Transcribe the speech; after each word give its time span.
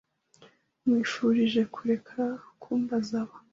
Nkwifurije 0.83 1.61
kureka 1.73 2.21
kumbaza 2.61 3.15
aba. 3.23 3.37